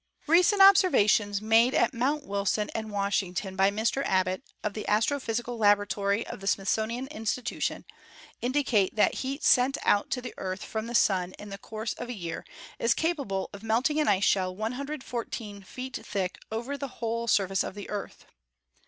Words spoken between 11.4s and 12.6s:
the course of a year